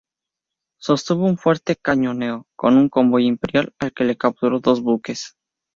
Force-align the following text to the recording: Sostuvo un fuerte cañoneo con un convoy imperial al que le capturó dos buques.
Sostuvo 0.81 1.27
un 1.27 1.37
fuerte 1.37 1.75
cañoneo 1.75 2.47
con 2.55 2.75
un 2.75 2.89
convoy 2.89 3.27
imperial 3.27 3.71
al 3.77 3.93
que 3.93 4.03
le 4.03 4.17
capturó 4.17 4.59
dos 4.59 4.81
buques. 4.81 5.35